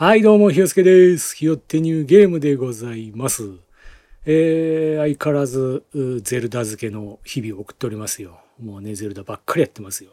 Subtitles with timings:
[0.00, 1.34] はい、どうも、ひよすけです。
[1.34, 3.50] ひよってニューゲームでございます。
[4.26, 5.82] えー、相変わらず、
[6.22, 8.38] ゼルダ漬けの日々を送っておりますよ。
[8.62, 10.12] もうね、ゼルダばっかりやってますよ。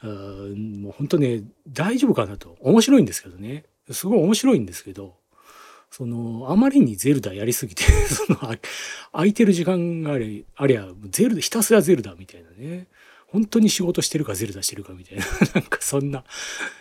[0.00, 2.58] あーもう本当ね、大丈夫かなと。
[2.60, 3.64] 面白いんですけどね。
[3.90, 5.14] すごい面白いんですけど、
[5.90, 8.36] その、あまりにゼルダやりすぎて、 その、
[9.12, 12.88] 空いてる時間がありありゃ、ゼルダ、ひたすらゼルダみたいなね。
[13.30, 15.24] 本当に仕事してるかゼルダしてるかみたいな。
[15.54, 16.24] なんかそんな、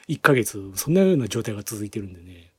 [0.08, 2.52] 1ヶ月、そんなような状態が続いてるんでね。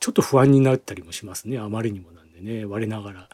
[0.00, 1.58] ちょっと不安になったりもしますね。
[1.58, 2.64] あまりにもなんでね。
[2.64, 3.28] 我ながら。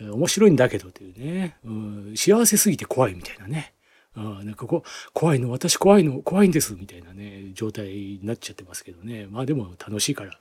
[0.00, 1.56] 面白いんだけどというね。
[1.64, 3.74] うん、幸せすぎて怖いみたいなね。
[4.14, 9.26] あなんかこ、怖いの、私怖いの、怖いんですみたいなね、状態になっちゃってますけどね。
[9.30, 10.38] まあでも楽しいから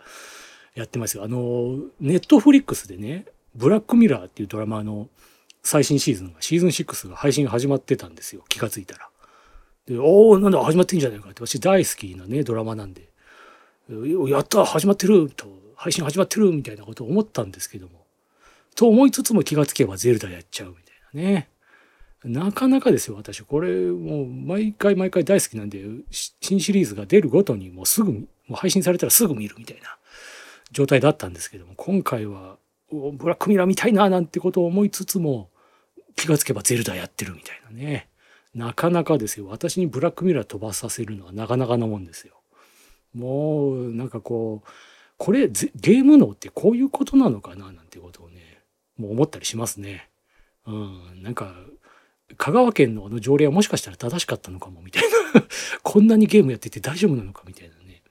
[0.75, 1.23] やってますよ。
[1.23, 3.25] あの、ネットフリックスでね、
[3.55, 5.09] ブラックミラーっていうドラマの
[5.63, 8.43] 最新シーズンが、シーズン6が配信始まってたんですよ。
[8.49, 9.09] 気がついたら。
[9.85, 13.09] で、おおなんだ、始まってんじゃないかって、私大好きなね、ドラマなんで、
[14.29, 18.05] やった始まってると、配信始まってるみたいなことを思ったんですけども。
[18.75, 21.49] と思いつつも気がつけばゼルダやっちゃうみたいなね。
[22.23, 23.41] なかなかですよ、私。
[23.41, 29.97] これ、もう、毎回毎回大好きなんで、新シリーズが出るごとに、もうすぐ、もう配信されたらすぐ見るみたいな
[30.71, 32.57] 状態だったんですけども、今回は、
[32.91, 35.49] ブラックミラー見たいな、なんてことを思いつつも、
[36.15, 38.07] 気がつけばゼルダやってるみたいなね。
[38.53, 39.47] なかなかですよ。
[39.47, 42.41] 私にブラックミラー飛ばさせるのはなかなかなもんですよ。
[43.13, 44.69] もう、なんかこう、
[45.17, 48.61] これ、ゲーム脳ってこういうことなのかな、なんてことをね、
[48.97, 50.09] もう思ったりしますね。
[50.65, 51.55] うん、なんか、
[52.37, 55.43] 香川県のあの条例はもしかしたら正しかったのかもみたいな
[55.83, 58.03] こんなにゲームやってて大丈夫なのかみたいなね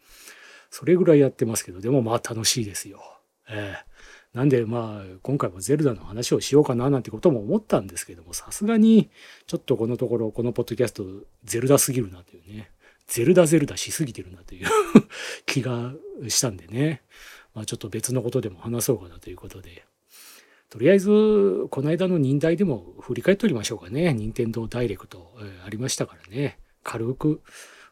[0.70, 3.02] それぐらいやってますけどでもまあ楽しいですよ。
[3.48, 3.89] ええ
[4.34, 9.10] なんでまあ今回もゼルダの話をしようかななんてことも思ったんですけどもさすがに
[9.46, 11.04] ちょっとこのところこのポッドキャスト
[11.44, 12.70] ゼルダすぎるなというね
[13.06, 14.66] ゼルダゼルダしすぎてるなという
[15.46, 15.92] 気が
[16.28, 17.02] したんでね、
[17.54, 19.84] まあ、ちょっと別のことでも話そうかなということで
[20.70, 24.14] とりあえず、この間の忍耐でも振り返っておりましょうかね。
[24.14, 26.58] 任天堂ダイレクト、えーありましたからね。
[26.84, 27.42] 軽く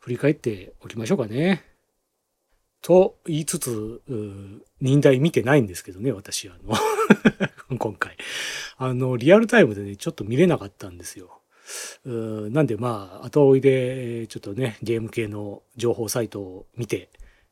[0.01, 1.65] 振り返っておきましょうかね。
[2.88, 6.75] と言いつつ、うー忍耐見てないんですけどね、私、あの、
[7.76, 8.16] 今回。
[8.78, 11.43] あの、リアルタイムでね、ちょっと見れなかったんですよ。
[12.06, 17.10] なんでまあ、後追いで、ちょっとね、ゲーム系の情報サイトを見て、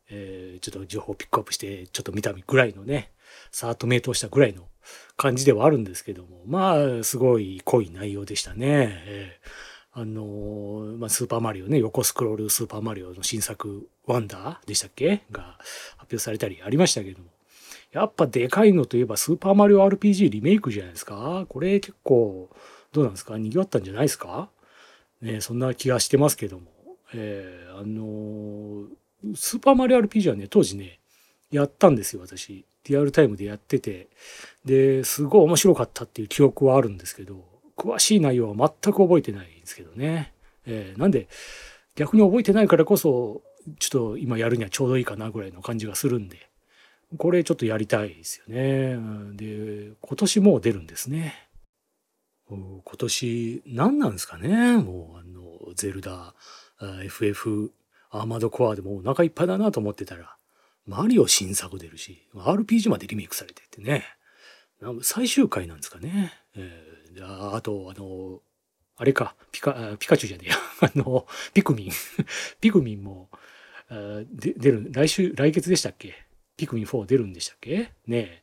[0.08, 3.12] えーちょっと情報をピックアップして、ちょっと見たぐらいのね、
[3.50, 4.66] さーっと名答したぐらいの
[5.18, 9.02] 感じではあるんですけども、まあ、すごい濃い内容でしたね。
[9.04, 9.66] えー
[9.98, 15.22] あのまあ、スーパーマリオね、横スクロールスーパーマリオの新作、ワンダーでしたっけ？
[15.32, 15.56] が
[15.96, 17.30] 発表されたりありましたけども。
[17.92, 21.46] やっぱでかいのといえばスーパーマリオ RPG リメイクじゃないですか？
[21.48, 22.50] これ結構、
[22.92, 23.38] どうなんですか？
[23.38, 24.50] 賑わったんじゃないですか？
[25.22, 26.66] ね、そんな気がしてますけども。
[27.14, 28.86] えーあのー
[29.34, 31.00] スーパーマリオ RPG はね、当時ね、
[31.50, 32.66] やったんですよ、私。
[32.86, 34.08] リアルタイムでやってて。
[34.66, 37.42] で、すごい面白かったっていう記憶はあるんですけど、
[37.76, 40.32] 詳しい内容は全く覚えてないんですけどね。
[40.66, 41.28] えーなんで、
[41.94, 43.42] 逆に覚えてないからこそ、
[43.78, 46.48] ちょっと今やるにはちょうどいいかなぐらいの感じがするんで、
[47.18, 48.96] これちょっとやりたいですよね。
[49.36, 51.48] で、今年もう出るんですね。
[52.48, 56.34] 今年、何なんですかねもう、あの、ゼルダ、
[57.02, 57.72] FF、
[58.10, 60.36] アーマードコアでもお腹いっぱいだなと思ってたら、
[60.86, 64.04] マリオ新作出るし、RPG までリメイクされてってね。
[65.02, 66.32] 最終回なんですかね。
[66.54, 68.40] えああと、あの、
[68.96, 70.56] あれか、ピカ、ピカチュウじゃねえや。
[70.80, 71.90] あの、ピクミン。
[72.60, 73.30] ピクミンも、
[73.90, 76.14] で出る、来週、来月でしたっけ？
[76.56, 77.92] ピクミン4出るんでしたっけ？
[78.06, 78.42] ね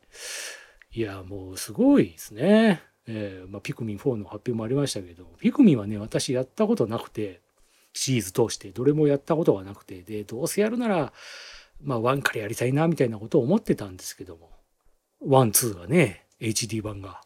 [0.92, 2.82] いや、もうすごいですね。
[3.06, 7.42] えーまあ、ピクミン4の発表もありましたけど、ピクミンはね、私やったことなくて、
[7.92, 11.12] シリーズ通して、どれもやったことがなくて、で、どうせやるなら、
[11.82, 14.50] まあ、1からやりたいな、みたいなことを思ってたんですけども、
[15.22, 17.20] 1、2がね、HD 版が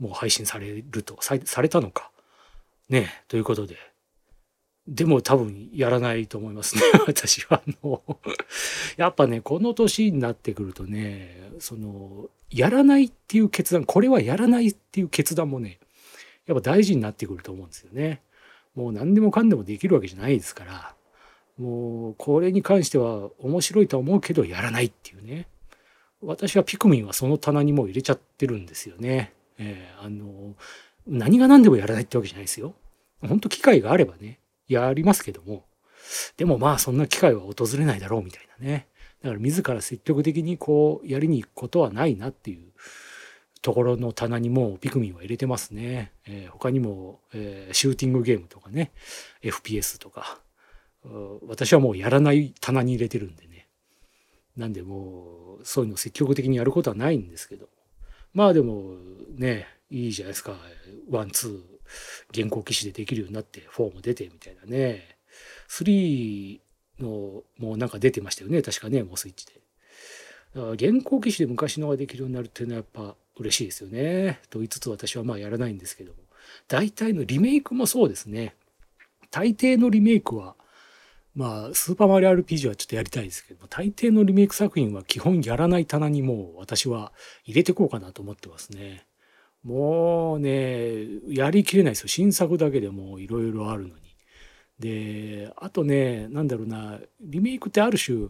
[0.00, 2.10] もう配信されると、さされたのか。
[2.88, 3.76] ね、ということで。
[4.88, 7.62] でも多分やらないと思いますね、 私は。
[7.64, 8.02] あの、
[8.96, 15.78] やっぱね、この年になってくるとね、その、やらないっていう決断、これはやらないっていう決断もね、
[16.46, 18.22] やっぱ大事になってくると思うんですよね。
[18.74, 20.96] もう何でもかんでもできるわけじゃないですから、
[21.58, 25.46] もうこれに関しては面白いとは思うけどやらないっていうね。
[26.22, 29.32] 私はピクミンはその棚にもう入れちゃってるんですよね。
[29.60, 30.56] えーあの、
[31.06, 32.74] 何が何でもやらないってわけじゃないですよ。
[33.20, 35.64] 本当機会があればね、やりますけども。
[36.36, 38.88] でもまあそんな機会は訪れないだろうみたいなね。
[39.22, 42.72] だから自ら積極的にこうやりに行くことはないなっていう
[43.60, 46.12] ところの棚にもうピクミンは入れてますね。
[46.26, 48.92] えー他にも、えーシューティングゲームとかね、
[49.42, 50.40] FPS とか、
[51.46, 53.68] 私はもうやらない棚に入れてるんでね。
[54.56, 57.68] なんでもうそういうの積極的にやることはないんですけど
[58.32, 58.94] まあでも
[59.36, 60.56] ねいいじゃないですか。
[61.10, 65.16] ワンツー現行機種でできるようになって4も出てみたいなね。
[65.68, 66.60] 3
[67.00, 68.62] のもうなんか出てましたよね。
[68.62, 69.54] 確かねもうスイッチで。
[70.54, 74.40] だから現行機種で昔のができるようになるっていうのはやっぱ嬉しいですよね。
[74.50, 76.18] と言いつつ私はまあやらないんですけども。
[76.68, 78.54] 大体のリメイクもそうですね。
[79.30, 80.56] 大抵のリメイクは
[81.34, 87.12] まあ、スーパーマリオ RPG はちょっとやりたいですけど大抵のリメイク作品は基本やらない棚にもう私は
[87.44, 89.06] 入れてこうかなと思ってますね。
[89.62, 92.08] もうね、やりきれないですよ。
[92.08, 93.94] 新作だけでもいろいろあるのに。
[94.78, 98.28] で、あとね、なんだろうな、リメイクってある種、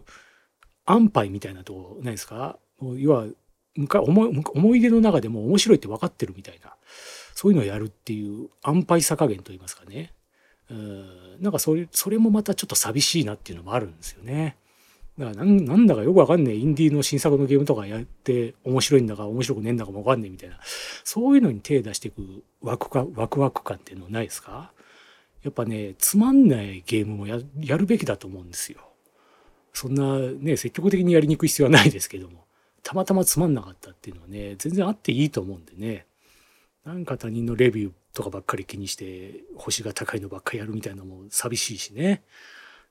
[0.85, 2.59] 安牌みたいなとこないですか？
[2.97, 3.25] 要は
[3.77, 6.75] 思い、思い出の中でも面白いって分かってるみたいな、
[7.33, 10.13] そういうのをやるっていう安牌さ加減といいますかね。
[10.71, 14.55] うん、なんかそれ、それもまたちょっと寂しいなっていうのもあるんですよね。
[15.17, 20.57] だからなんなんだかよくわかんねえインディーの新作のゲームとかやって面白いんだか面白くねえんだかもわかんねえみたいな
[21.03, 24.71] そういうのに手出していくワクかワクワク感っていうのないですか？
[25.43, 28.79] やっぱねつまんないゲームもややるべきだと思うんですよ。
[29.73, 32.45] そんなね積極的にやりにくい必要はないですけども
[32.81, 36.05] たまたまつまんなかったっていうのはね全然あっていいと思うんでね
[36.85, 42.23] なんか他人のレビューとかばっかり気にして星が高いのばっかりやるみたいなのも寂しいしね。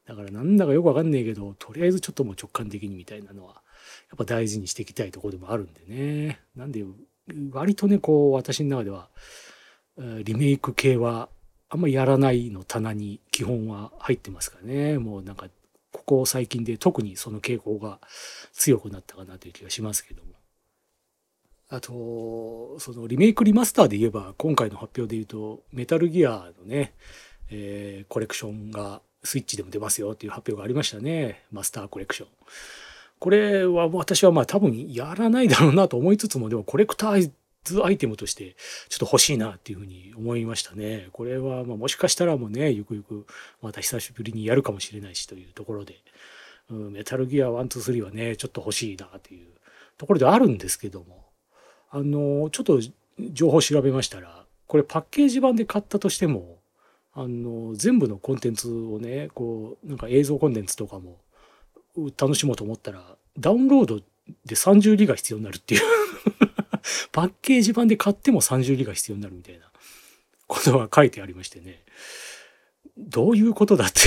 [0.06, 3.62] だからなんだかよくわかんないけどとりあえずちょっともう直感的にみたいなのは
[4.10, 6.40] やっぱ大事にしていきたいところでもあるんでね。
[6.56, 6.84] なんで
[7.52, 9.08] 割とねこう私の中では
[10.24, 11.28] リメイク系は
[11.68, 14.98] あんまやらないの棚に基本は入ってますからね。
[14.98, 15.48] もうなんか
[15.92, 18.00] ここ最近で特にその傾向が
[18.52, 20.39] 強くなったかなという気がしますけども。
[21.70, 26.94] あとそのリメイクリマスターで言えば今回の発表で言うとメタルギアのね、
[27.48, 31.44] えー、コレクションがスイッチでも出ますよっていう発表がありましたね。
[31.52, 32.28] マスターコレクション。
[33.18, 37.30] これは私はまあ多分やらないだろうなと思いつつも、でもコレクター
[37.64, 38.56] ズアイテムとして
[38.88, 41.08] ちょっと欲しいなっていうふうに思いましたね。
[41.12, 43.26] これはまあもしかしたらもうね、ゆくゆく
[43.60, 45.96] また久しぶりにやるかもしれないしというところで、
[46.70, 49.48] うん、メタルギア1、2、3はね、ちょっと欲しいなという
[49.98, 51.29] ところではあるんですけども、
[51.90, 52.80] あの、ちょっと
[53.18, 56.60] 情報調べましたら、これパッケージ版で買ったとしても、
[57.12, 61.18] あの全部のコンテンツをねこうなんか映像コンテンツとかも
[62.16, 63.02] 楽しもうと思ったら
[63.36, 63.98] ダウンロード
[64.46, 65.80] で30ギガ必要になるっていう。
[67.12, 69.70] パッケージ版で買っても30ギガ必要になるみたいな。
[70.46, 71.84] ことが書いてありましてね。
[72.96, 74.00] どういうことだって。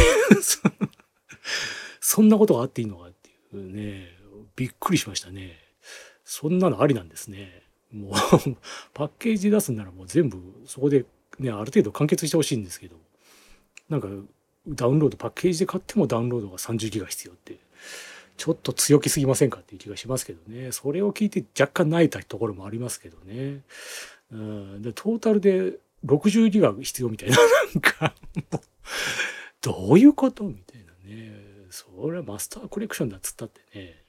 [1.99, 4.09] そんなことがあっていいのかっていうね。
[4.55, 5.57] びっくりしましたね。
[6.23, 7.62] そんなのありなんですね。
[7.93, 8.11] もう
[8.93, 11.05] パッケージ出すんならもう全部そこで
[11.39, 12.95] ね、ある程度完結してほしいんですけど、
[13.89, 14.07] なんか
[14.67, 17.57] ダウンロード、パッケージで買ってもダウンロードが30ギガ必要って、
[18.37, 20.71] ちょっと強気すぎませんかっていう気がしますけどね。
[20.71, 23.61] それを聞いて若干泣いたところもありますけどね。
[24.31, 27.37] うん、でトータルで60ギガ必要みたいな、
[27.73, 28.15] なんか、
[29.61, 30.43] どういうこと？
[30.43, 31.33] みたいなね。
[31.69, 34.03] それはマスターコレクションだっつったってね、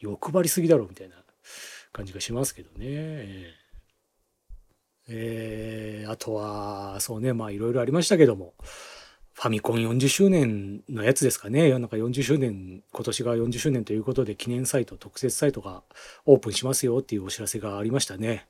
[0.00, 1.16] 欲張りすぎだろみたいな
[1.94, 3.54] 感じがしますけどね。
[5.08, 8.54] えー、あとは、そうね、まあいろいろありましたけども、
[9.34, 11.70] ファミコン40周年のやつですかね。
[11.70, 15.82] なんか40周年、今年が40周年ということで記念サイト、特設サイトが
[16.26, 18.46] オープンしますよっていうお知らせがありましたね。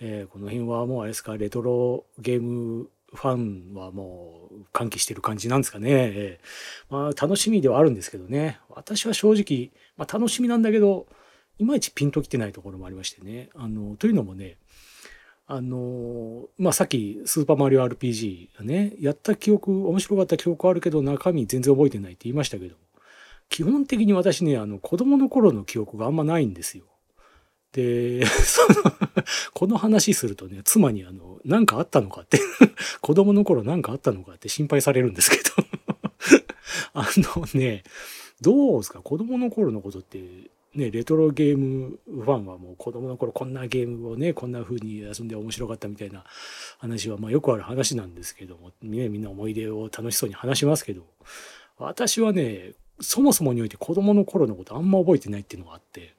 [0.00, 5.90] えー、この辺はもうあれですか、レトロゲームファンはもう歓喜してる感じなんですかね。
[5.90, 8.60] えー、まあ楽しみではあるんですけどね。
[8.68, 11.06] 私は正直、まあ楽しみなんだけど、
[11.58, 13.48] いまいちピンときてないところもありましてね。
[13.54, 14.56] あの、というのもね、
[15.48, 22.74] あのまあさっき「スーパーマリオ RPG」がねやった記憶面白かった記憶あるけど中身全然覚えてないって言いましたけど
[23.48, 26.84] 基本的に私ねあの子供の頃の記憶があんまないんですよ。
[27.70, 28.92] で その
[29.54, 32.40] この話するとね妻にあの何かあったのかって
[33.00, 35.42] 子供の頃何かあったのかって心配されるんですけど
[36.92, 37.84] あのね
[38.40, 39.00] どうですか？
[39.00, 40.18] 子供の頃のことって
[40.76, 46.24] ね、レトロゲームファンはもう子供の頃こんなゲームをねこんな風に遊んで面白かったみたいな
[46.78, 51.02] 話はまあよくある話なんですけども、ね、みんな思い出を楽しそうに話しますけど
[51.78, 56.14] 私はねそもそもにおいて子供の頃のことあんま覚えてないっていうのがあって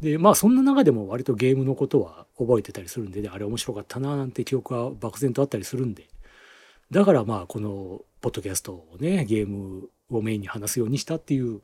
[0.00, 6.08] でまあそんな中でも割とゲームのことは覚えてたりするんで、ね、あれ面白かったななんて記憶は漠然とあったりするんで
[6.90, 11.60] だからまあこのポッドキャストをねゲームをメインに話すようにしたっていう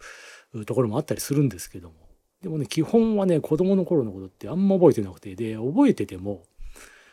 [0.66, 1.94] ところもあったりするんですけども
[2.42, 6.44] でもね、基本はね、子供の頃のことってあんま覚えてなくて、で、覚えてても、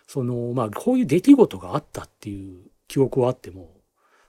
[0.08, 3.76] その、まあ、こういう出来事があったっていう記憶はあっても、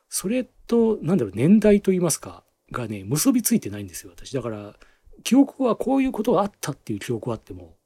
[0.09, 4.33] それと、なんだろう、年代と言いますか、がね、結びついてないんですよ、私。
[4.33, 4.77] だから、
[5.23, 7.77] 記憶はこういうことがあったっていう記憶はあっても、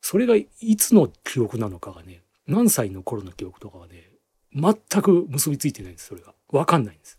[0.00, 4.10] それがいつの記憶なのかがね、何歳の頃の記憶とかはね、
[4.52, 6.34] 全く結びついてないんです、それが。
[6.48, 7.18] わかんないんです。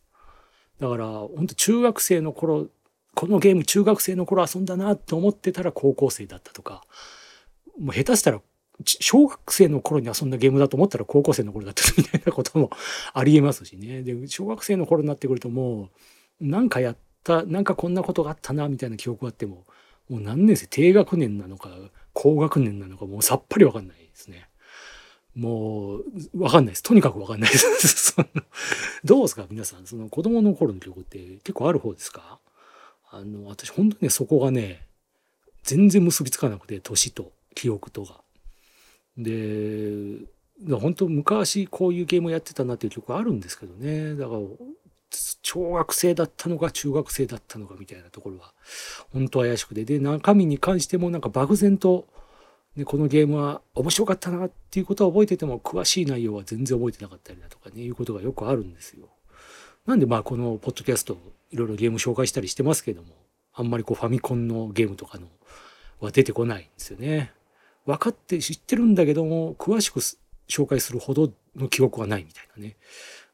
[0.79, 2.67] だから、本当中学生の頃、
[3.15, 6.83] このゲーム中学生の頃遊んだなって思ってたら高校生だったとか、
[7.79, 8.41] もう下手したら
[8.85, 12.71] 小学生の頃に遊んだゲームだと思ったら高校生の頃だったみたいなことも
[13.13, 14.01] ありえますしね。
[14.01, 15.89] で、小学生の頃になってくるとも
[16.41, 19.65] う、なんかやった、なんかこんなことがあったな、みたいな記憶があっても、
[20.09, 21.69] もう何年生、低学年なのか、
[22.13, 24.49] 高学年なのか、もうさっぱりわかんないですね。
[25.35, 26.03] もう、
[26.41, 26.83] わかんないです。
[26.83, 28.15] とにかくわかんないです。
[29.05, 29.45] どうですか？
[29.49, 29.85] 皆さん。
[29.85, 32.40] その子供の頃の記憶って結構ある方ですか？
[33.11, 34.87] あの、私本当にね、そこがね、
[35.63, 38.21] 全然結びつかなくて、年と記憶とが。
[39.17, 40.25] で、
[40.71, 44.15] 本当昔こういうゲームやってたなっていう記憶あるんですけどね。
[44.15, 44.39] だから、
[45.43, 48.53] 小学生だったのか中学生だったのかみたいなところは
[49.11, 52.07] 本当怪しくてで中身に関してもなんか漠然と
[52.75, 59.09] で、このゲームは面白かったなっていうことは覚えてても、詳しい内容は全然覚えてなかったりだとかね、いうことがよくあるんですよ。
[59.85, 61.17] なんでまあこのポッドキャスト、
[61.51, 63.09] いろいろゲーム紹介したりしてますけども、
[63.53, 65.27] あんまりこうファミコンのゲームとかの
[65.99, 67.31] は出てこないんですよね。
[67.85, 69.99] 分かって知ってるんだけども、詳しく
[70.47, 72.75] 紹介するほどの記憶はないみたいなね、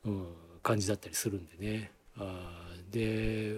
[0.05, 0.25] うん、
[0.63, 1.91] 感じだったりするんでね。
[2.17, 3.53] あで、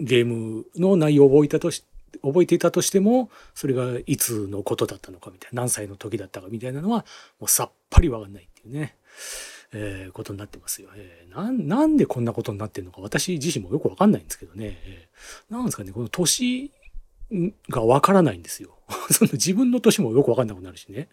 [0.00, 1.84] ゲームの内容を覚えたとし
[2.22, 7.04] 覚えていたとしてもそれがいつのことだったのかみたいな何歳の時だったかみたいなのは
[7.38, 8.96] もうさっぱりわかんないっていうね、
[9.78, 11.52] えー、ことになってますよ、えーな。
[11.52, 16.72] なんでこんなことになってるのか私自身もよくわかんないんですけどね、えー、なんですかねこの年
[17.68, 18.78] がわからないんですよ。
[19.10, 21.08] その自分の年もよくわかんなくなるしね。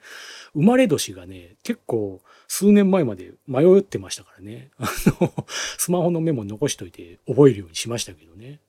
[0.54, 4.70] 生まれ年がね、結構数年前まで迷ってましたからね。
[4.78, 4.86] あ
[5.20, 8.60] の、スマホのメモ残しといて覚えるようにしましたけどね。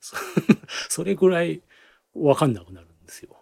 [0.88, 1.60] それぐらい
[2.14, 3.36] わかんなくなるんですよ。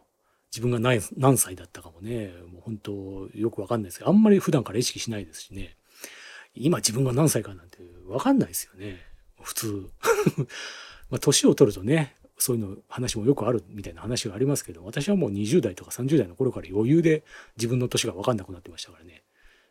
[0.51, 5.77] 自分が何歳だったかもね、もう本当よくわかんないですけど、あんまり普段から意識しないですしね。
[6.55, 9.01] 今自分が何歳かなんてわかんないですよね。
[9.43, 9.91] 普通。
[11.11, 17.25] まあ、年を取るとね、そういうの話もよくあるみたいな話がありますけど、私はもう20代とか30代の頃から余裕で
[17.57, 19.23] 自分の年がわかんなくなってましたからね。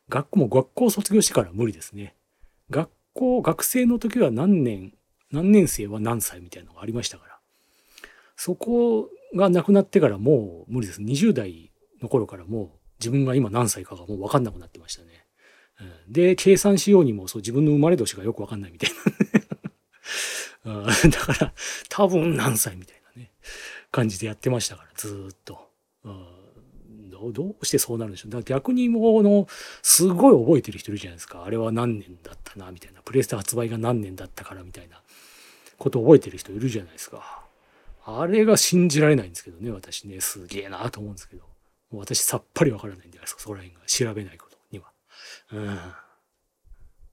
[0.09, 2.15] 学校も学校卒業してから無理ですね。
[2.69, 4.93] 学校、学生の時は何年、
[5.31, 7.39] 何年生は何歳みたいなのがありましたから。
[8.35, 11.01] そこがなくなってからもう無理です。
[11.01, 11.71] 20代
[12.01, 12.69] の頃からもう
[12.99, 15.25] 自分が今何歳かがもう分かんなくなってましたね。
[16.07, 18.89] で、計算しようにもそう自分の生まれ年がよく分かんないみたい
[20.65, 21.53] な だから
[21.89, 23.31] 多分何歳みたいなね、
[23.91, 25.71] 感じでやってましたから、ずっと。
[27.33, 28.31] どうしてそうなるんでしょう。
[28.31, 29.47] だから逆にもうの、
[29.83, 31.43] すごい覚えてる人いるじゃないですか。
[31.43, 33.01] あれは何年だったな、みたいな。
[33.03, 34.99] プレイステ発売が何年だったからみたいな
[35.77, 37.45] こと覚えてる人いるじゃないですか。
[38.05, 41.43] あれが信じられないんですけどね、私ね、すげえなと思うんですけど。
[41.91, 43.85] もう私さっぱりわからないんじゃないですか、そこら辺が。
[43.85, 44.50] 調べないこと。
[45.53, 45.65] うん。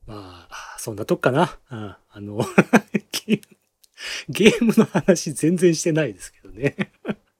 [0.07, 1.59] まあ、そんなとこかな。
[1.71, 1.97] うん。
[2.11, 2.39] あの
[4.29, 6.77] ゲームの話全然してないですけどね。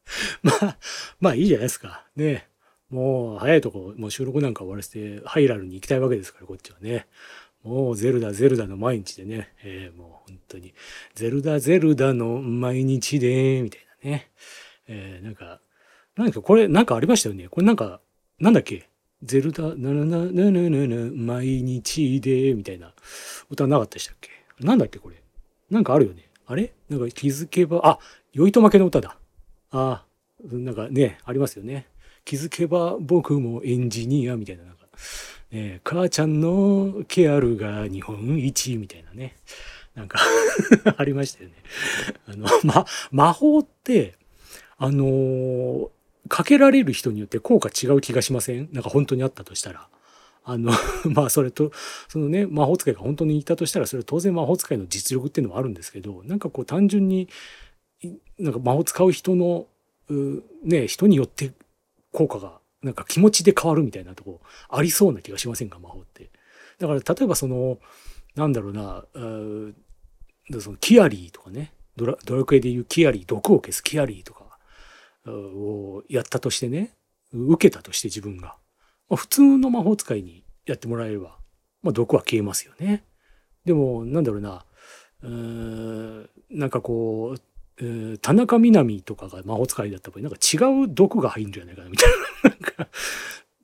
[0.43, 0.79] まあ、
[1.21, 2.05] まあいいじゃないですか。
[2.17, 2.49] ね。
[2.91, 7.07] もう早いとこ、もう収録なんか終わらせて、ハイラルに行きたいわけですから、こっちはね。
[7.63, 10.75] もうゼルダゼルダの毎日でね、えー、もう本当に、
[11.15, 14.31] ゼルダゼルダの毎日で、みたいなね。
[14.87, 15.61] えー、なんか、
[16.17, 17.49] なんかこれ、なんかありましたよね。
[17.49, 18.01] これなんか、
[18.39, 18.89] なんだっけ？
[19.23, 22.93] ゼルダ、ななななななな、毎日で、みたいな
[23.51, 24.31] 歌なかったでしたっけ？
[24.61, 25.17] なんだっけこれ。
[25.71, 26.29] なんかあるよね。
[26.47, 26.73] あれ？
[26.89, 27.99] なんか気づけば、あ、
[28.33, 29.17] 酔いと負けの歌だ。
[29.71, 30.05] あ
[30.51, 31.89] なんかね、ありますよね。
[32.25, 34.87] 気づけば僕もエンジニアみたいな、なんか、
[35.51, 39.37] えー、母ちゃんのケアルが日本一みたいなね。
[39.95, 40.21] なんか
[40.97, 41.57] ありましたよね。
[42.29, 44.15] あの、ま、魔法って、
[44.77, 45.91] あのー、
[46.29, 48.69] かけられる人によって効果違う気がしません？
[48.73, 49.89] なんか本当にあったとしたら。
[50.45, 50.73] あの、
[51.13, 51.73] まあそれと、
[52.09, 57.29] そのね、魔法使いが本当にいたとしたら、それは当然魔法使いの実力っていうのもあるんですけど、なんかこう単純に、
[58.39, 59.67] なんか魔法使う人の、
[60.63, 61.53] ね、人によって
[62.13, 65.79] 効果がなんか気持ちで変わるみたいなとこありそうな気がしませんか？
[65.79, 66.31] 魔法って。
[66.79, 67.79] だから例えばその
[68.37, 74.38] なんだろうなうそのキアリーとかねドラドラクエでいうキアリー毒を消すキアリーとか
[75.31, 76.95] をやったとしてね
[77.33, 78.57] 受けたとして自分が、
[79.09, 81.37] まあ、普通の魔法使いにやってもらえれば、
[81.83, 83.05] まあ、毒は消えますよね。
[83.65, 84.65] でもなんだろうな
[85.23, 92.11] うーんなんかこう、田中みな実とかが魔法使いだった場合、なんか違う毒が入るんじゃないかな、みたい
[92.45, 92.51] な。
[92.51, 92.89] なんか、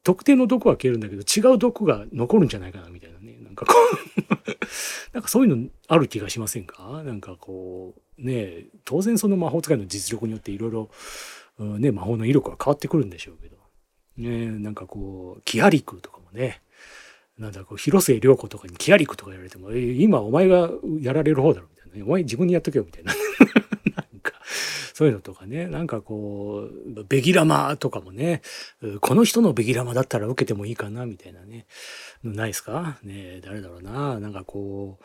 [0.03, 3.39] 特定の毒は消えるんだけど、違う毒が残るんじゃないかな、みたいなね。
[3.41, 4.21] なんかこう
[5.15, 7.03] なんかそういうのある気がしませんか？
[7.05, 10.91] なんかこうね当然その魔法使いの実力によっていろいろ
[11.59, 13.57] ね魔法の威力は変わってくるんでしょうけど。
[14.17, 16.61] ねなんかこうキアリクとかもね。
[17.39, 20.71] なんだこう広末涼子とかにキアリクとか言われても、今お前が
[21.01, 21.97] やられる方だろみたいな。
[21.97, 23.13] ねお前自分にやっとけよみたいな。
[23.97, 24.33] なんか
[24.95, 25.67] そういうのとかね。
[25.67, 28.41] なんかこうベギラマとかもね。
[29.01, 31.67] この人のベギラマだったら受けてもいいかなみたいなね。
[32.23, 32.99] ないですか？
[33.03, 34.21] ね誰だろうな。
[34.21, 35.05] なんかこう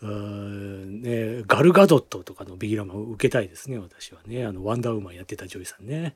[0.00, 4.46] ね、ガルガドットとかのベギラマを受けたいですね私はね。
[4.46, 6.14] あのワンダーウーマンやってた女優さんね。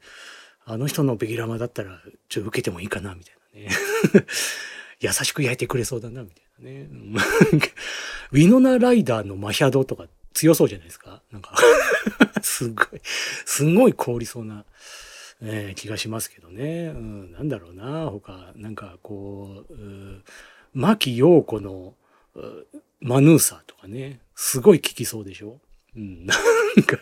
[0.65, 1.99] あの人のベギラマだったら
[2.29, 3.77] ちょっと受けてもいいかなみたいなね。
[5.01, 6.89] 優しく焼いてくれそうだなみたいなね。
[8.31, 11.21] ウィノナライダーのマヒャドとか強そうじゃないですか。
[11.33, 11.57] なんか
[12.41, 14.65] すごいすごい凍りそうな、
[15.41, 18.07] え、気がしますけどね、うん、なんだろうな。
[18.11, 19.75] 他なんかこう
[20.73, 21.95] 牧陽子の
[23.03, 25.59] マヌーサーとかね、すごい効きそうでしょ？
[25.95, 26.37] うん、 なん
[26.85, 26.97] か、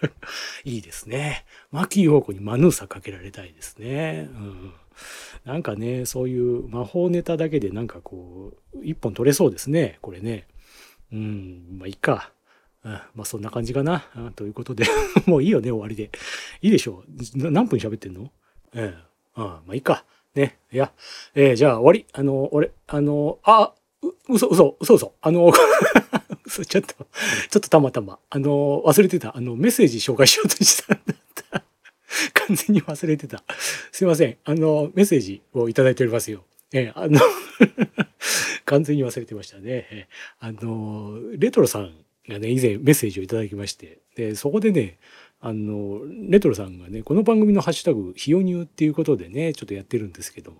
[0.64, 1.44] いいですね。
[1.70, 4.28] 牧陽子にマヌーサかけられたいですね。
[4.32, 4.72] うん。
[5.44, 10.46] なんかね、そういう魔法ネタだけでなんかこう、一本取れそうですね、これね。
[11.12, 12.32] うん、まあいいか。
[12.82, 14.08] あまあそんな感じかな。
[14.14, 14.84] あということで
[15.26, 16.10] もういいよね、終わりで。
[16.62, 17.50] いいでしょう。
[17.50, 18.32] 何分喋ってんの？
[18.74, 19.02] ええ。
[19.34, 20.04] あまあいいか。
[20.34, 20.58] ね。
[20.72, 20.92] いや、
[21.34, 22.06] えー、じゃあ終わり。
[22.12, 23.72] あの、俺、あの、あ、
[24.28, 25.14] 嘘、嘘、嘘、嘘。
[25.20, 25.52] あの、
[26.46, 29.36] 嘘、ちょっと、ちょっとたまたま、あの、忘れてた。
[29.36, 31.64] あの、メッセージ紹介しようとしたんだった。
[32.46, 33.44] 完全に忘れてた。
[33.92, 34.36] すいません。
[34.44, 36.44] あの、メッセージをいただいておりますよ。
[36.72, 37.20] えー、あの
[38.64, 39.62] 完全に忘れてましたね。
[39.90, 41.92] えー、あの、レトロさん
[42.28, 44.98] がね、以前メッセージをいただきまして、で、そこでね、
[45.40, 50.58] あの、レトロさんがね、この番組のハッシュタグ、ひよにゅうっていうことでね、ちょっとやってるんですけども、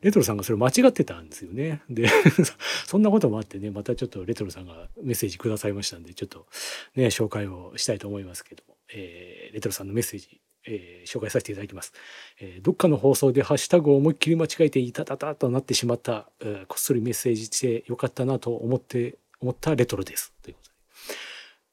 [0.00, 1.82] レトロさんがそれ間違ってたんですよね。
[1.90, 2.08] で、
[2.86, 6.46] そんなこともあってね、またちょっとレトロさんがメッセージくださいましたんで、ちょっと
[6.94, 11.92] ね、紹介をしたいと思いますけども、えー、レトロさんのメッセージ、えー、紹介させていただきます、
[12.40, 20.32] えー、どっかの放送でハッシュタグを思いっきり間違えていたたたとなってしまった、えー、こっそりメッセージしてよかったなと思って、思ったレトロです。
[20.42, 20.76] ということで。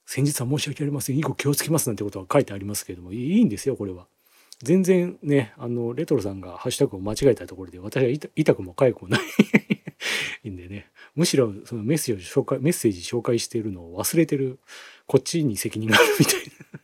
[0.05, 1.17] 先日は申し訳ありません。
[1.17, 4.07] 以後気をつけますなんてことは書いてありますけれども、いいんですよ、これは。
[4.63, 9.21] 全然ね、あの、レトロさんがハッシュタグを間違えたところで、私は痛くも痒くもない
[10.47, 14.59] いんでね、むしろそのメッセージ紹介、メッセージ紹介しているのを忘れてる、
[15.07, 16.35] こっちに責任があるみたい
[16.73, 16.79] な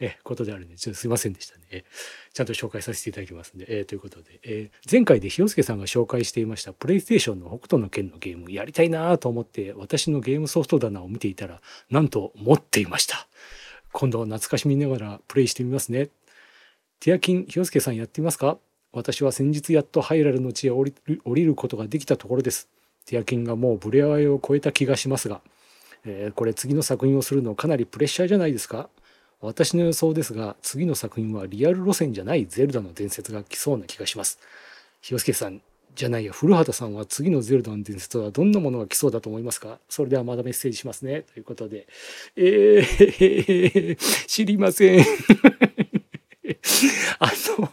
[0.00, 1.84] え、ことであるんで、ちょっとすいませんでしたね。
[2.32, 13.26] ちゃんと紹介させていただきますんで、えー、ということで、えー、前回でひよすけさんが紹介していましたプレイステーションの北斗の拳のゲームやりたいなと思って私のゲームソフト棚を見ていたら、なんと持っていました。
[13.92, 16.10] 今度は懐かしみながらプレイしてみますね。
[17.00, 18.58] ティアキン、ひよすけさんやってみますか？
[18.92, 22.68] 私は先日やっとハイラルの地へ降りる降りることができたところです。
[23.04, 25.40] ティアキンがもうブレアワイを超えた気がしますが、
[26.04, 28.88] えー、これ次の作品をするのかなりプレッシャーじゃないですか？
[29.40, 34.38] 私の予想ですが、次の作品はリアル路線じゃないゼルダの伝説が来そうな気がします。
[35.02, 35.60] ひよすけさん、
[35.94, 39.78] じゃないや、古畑さんは次のゼルダの伝説はどんなものが来そうだと思いますか？
[39.90, 41.22] それではまだメッセージしますね。
[41.22, 41.86] ということで、
[42.34, 45.04] えー、 知りません。
[47.18, 47.70] あの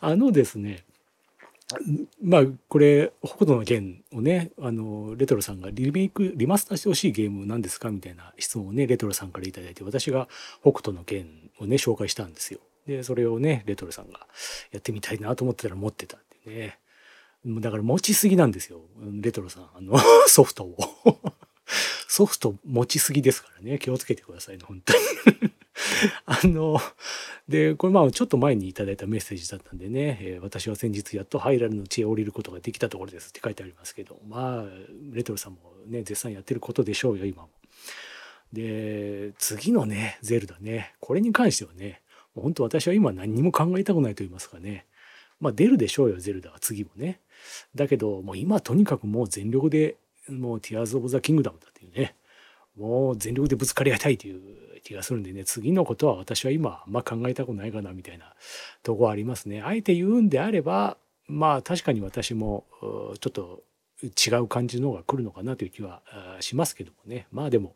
[0.00, 0.84] あのですね
[2.22, 10.28] まあこれ北斗の拳をねあのレトロさんがリメイクリマスターしてほしいゲームなんですかみたいな質問をねレトロさんから頂いて私が
[10.62, 11.26] 北斗の拳
[11.60, 12.60] をね紹介したんですよ。
[12.86, 14.26] でそれをねレトロさんが
[14.70, 16.78] やってみたいなと思ってたら持ってたってね。
[17.44, 18.80] だから持ちすぎなんですよ
[19.20, 20.76] レトロさんあの ソフトを。
[22.08, 25.52] ソフト持ちすぎですからね気をつけてくださいね本当に。
[26.24, 26.78] あの、
[27.48, 34.64] で、これまあちょっと前にいただいたメッセージだったんでね、えー、私は先日やっとハイラルの地へ降りることができたところですって書いてありますけど、まあ、
[35.12, 37.50] レトロさんもね、絶賛やってることでしょうよ、今も。
[38.52, 42.00] で、次のね、ゼルダね、これに関してはね、
[42.34, 44.86] もう本当私は今何にも考えたくないと言いますかね、
[45.40, 47.20] まあ出るでしょうよ、ゼルダは次もね。
[47.74, 49.96] だけど、もう今とにかくもう全力で、
[50.28, 52.16] もうティアーズ・オブ・ザ・キングダムだっていうね、
[52.76, 58.32] もう全力でぶつかり合いたいという気がするんでね次のことは私は今あんま考えたくないかなみたいな
[58.84, 59.60] とこありますね。
[59.60, 60.96] あえて言うんであれば
[61.26, 63.64] まあ確かに私もちょっと
[64.02, 66.02] 違う感じの方が来るのかなという気は
[66.38, 67.74] しますけどもねまあでも、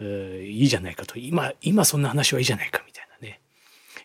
[0.00, 3.40] えー、いいじゃないかと今今そんな話はいいじゃないかみたいなね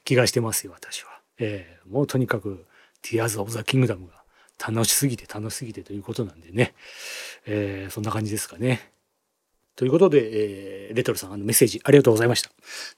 [0.04, 1.10] 気がしてますよ私は。
[1.40, 2.66] えー、もうとにかく
[3.02, 4.24] 「ティアーズ・オブ・ザ・キングダム」が
[4.60, 6.76] 楽しすぎて楽しすぎてということなんでね、
[7.48, 8.92] えー、そんな感じですかね。
[9.76, 12.50] ということで、えー、レトロさん、あのメッセージありがとうございました。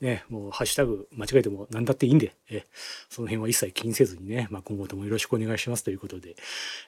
[0.01, 2.63] ね、もうハッシュタグ間違えても何だっていいんで、えー、
[3.09, 6.35] その辺は一切気にせずにね、まあ、今後ともよろしくお願いしますということで、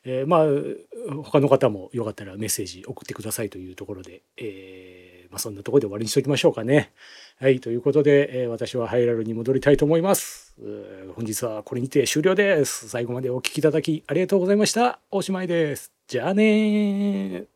[0.04, 6.92] えー、まあ、他の方もよかったらメッセージ送ってくださいというところで、えー、まあ、そんなところで終わりにしておきましょうかね。
[7.40, 10.56] はい、ということで、えー、私はハイラルに戻りたいと思います。
[11.16, 12.90] 本日はこれにて終了です。
[12.90, 15.00] 最後までお聴きいただきありがとうございました。
[15.12, 15.92] おしまいです。
[16.08, 17.55] じゃあね